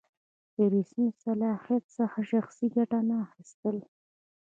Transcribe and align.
له 0.55 0.63
رسمي 0.73 1.09
صلاحیت 1.23 1.83
څخه 1.97 2.19
شخصي 2.31 2.67
ګټه 2.75 2.99
نه 3.07 3.15
اخیستل. 3.25 3.77